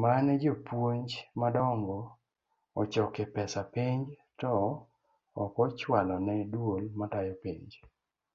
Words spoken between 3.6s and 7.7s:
penj to okochualo ne duol matayo penj.